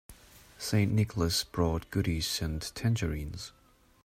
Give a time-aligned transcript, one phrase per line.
[0.57, 0.91] St.
[0.91, 3.51] Nicholas brought goodies and tangerines.